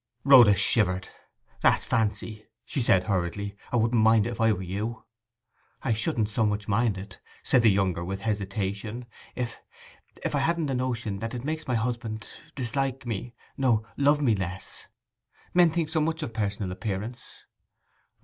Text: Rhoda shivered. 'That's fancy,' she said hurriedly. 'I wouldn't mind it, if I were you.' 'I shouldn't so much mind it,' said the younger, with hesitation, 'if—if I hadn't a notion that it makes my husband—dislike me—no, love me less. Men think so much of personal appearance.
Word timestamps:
Rhoda 0.23 0.55
shivered. 0.55 1.09
'That's 1.61 1.85
fancy,' 1.85 2.47
she 2.65 2.81
said 2.81 3.03
hurriedly. 3.03 3.55
'I 3.71 3.75
wouldn't 3.77 4.01
mind 4.01 4.25
it, 4.25 4.31
if 4.31 4.41
I 4.41 4.51
were 4.51 4.63
you.' 4.63 5.03
'I 5.83 5.93
shouldn't 5.93 6.29
so 6.29 6.43
much 6.43 6.67
mind 6.67 6.97
it,' 6.97 7.19
said 7.43 7.61
the 7.61 7.69
younger, 7.69 8.03
with 8.03 8.21
hesitation, 8.21 9.05
'if—if 9.35 10.33
I 10.33 10.39
hadn't 10.39 10.71
a 10.71 10.73
notion 10.73 11.19
that 11.19 11.35
it 11.35 11.45
makes 11.45 11.67
my 11.67 11.75
husband—dislike 11.75 13.05
me—no, 13.05 13.85
love 13.95 14.23
me 14.23 14.33
less. 14.33 14.87
Men 15.53 15.69
think 15.69 15.87
so 15.87 16.01
much 16.01 16.23
of 16.23 16.33
personal 16.33 16.71
appearance. 16.71 17.45